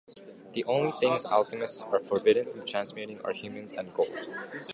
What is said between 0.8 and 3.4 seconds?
things Alchemists are forbidden from transmuting are